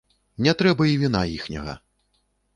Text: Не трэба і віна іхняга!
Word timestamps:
Не 0.47 0.53
трэба 0.61 0.87
і 0.93 0.95
віна 1.03 1.21
іхняга! 1.35 1.79